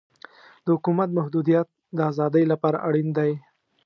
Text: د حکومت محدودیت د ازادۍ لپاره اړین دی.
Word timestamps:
د 0.63 0.65
حکومت 0.75 1.09
محدودیت 1.17 1.67
د 1.97 1.99
ازادۍ 2.11 2.43
لپاره 2.51 2.77
اړین 2.87 3.07
دی. 3.17 3.31